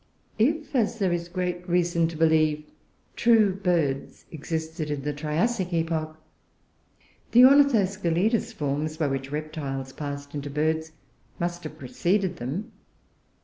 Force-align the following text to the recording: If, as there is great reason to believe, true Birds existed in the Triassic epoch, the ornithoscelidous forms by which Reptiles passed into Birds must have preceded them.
If, 0.39 0.75
as 0.75 0.97
there 0.97 1.13
is 1.13 1.29
great 1.29 1.69
reason 1.69 2.07
to 2.07 2.17
believe, 2.17 2.63
true 3.15 3.53
Birds 3.53 4.25
existed 4.31 4.89
in 4.89 5.03
the 5.03 5.13
Triassic 5.13 5.71
epoch, 5.73 6.17
the 7.33 7.41
ornithoscelidous 7.43 8.51
forms 8.51 8.97
by 8.97 9.05
which 9.05 9.31
Reptiles 9.31 9.93
passed 9.93 10.33
into 10.33 10.49
Birds 10.49 10.93
must 11.39 11.63
have 11.65 11.77
preceded 11.77 12.37
them. 12.37 12.71